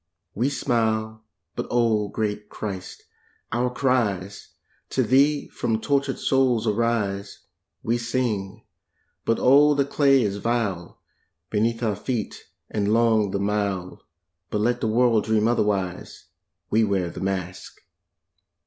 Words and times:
We 0.33 0.49
smile, 0.49 1.23
but 1.55 1.67
oh 1.69 2.07
great 2.07 2.49
Christ, 2.49 3.03
our 3.51 3.69
cries 3.69 4.55
To 4.89 5.03
Thee 5.03 5.47
from 5.49 5.79
tortured 5.79 6.17
souls 6.17 6.65
arise. 6.65 7.41
We 7.83 7.99
sing, 7.99 8.65
but 9.25 9.37
oh 9.39 9.75
the 9.75 9.85
clay 9.85 10.23
is 10.23 10.37
vile 10.37 10.99
Beneath 11.51 11.83
our 11.83 11.95
feet, 11.95 12.45
and 12.67 12.91
long 12.91 13.29
the 13.29 13.39
mile, 13.39 14.01
But 14.49 14.61
let 14.61 14.81
the 14.81 14.87
world 14.87 15.25
dream 15.25 15.47
otherwise, 15.47 16.25
We 16.71 16.83
wear 16.83 17.11
the 17.11 17.21
mask! 17.21 17.79